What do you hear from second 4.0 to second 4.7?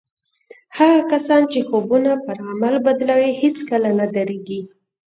درېږي